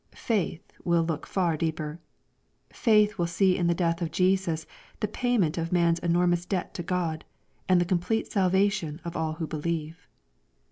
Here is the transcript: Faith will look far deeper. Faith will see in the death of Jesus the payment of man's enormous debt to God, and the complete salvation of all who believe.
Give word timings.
Faith 0.15 0.73
will 0.83 1.03
look 1.03 1.27
far 1.27 1.55
deeper. 1.55 1.99
Faith 2.73 3.19
will 3.19 3.27
see 3.27 3.55
in 3.55 3.67
the 3.67 3.75
death 3.75 4.01
of 4.01 4.09
Jesus 4.09 4.65
the 4.99 5.07
payment 5.07 5.59
of 5.59 5.71
man's 5.71 5.99
enormous 5.99 6.43
debt 6.43 6.73
to 6.73 6.81
God, 6.81 7.23
and 7.69 7.79
the 7.79 7.85
complete 7.85 8.25
salvation 8.25 8.99
of 9.05 9.15
all 9.15 9.33
who 9.33 9.45
believe. 9.45 10.07